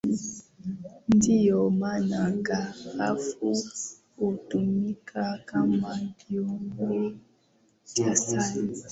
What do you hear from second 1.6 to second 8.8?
maana Karafuu hutumika kama kiungo cha chai